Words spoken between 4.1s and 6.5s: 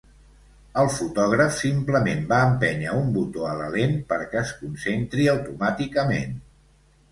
perquè es concentri automàticament.